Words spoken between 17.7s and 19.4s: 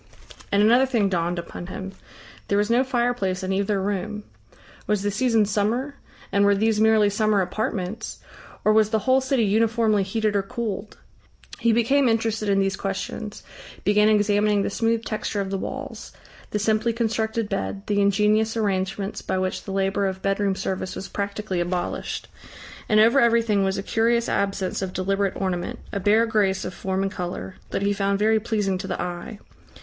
the ingenious arrangements by